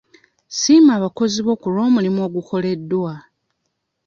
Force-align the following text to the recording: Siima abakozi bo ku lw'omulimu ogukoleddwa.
Siima 0.57 0.91
abakozi 0.99 1.39
bo 1.45 1.53
ku 1.61 1.67
lw'omulimu 1.73 2.19
ogukoleddwa. 2.27 3.13